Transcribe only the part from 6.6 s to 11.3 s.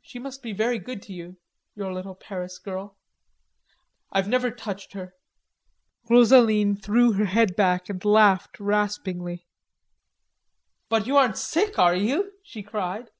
threw her head back and laughed raspingly. "But you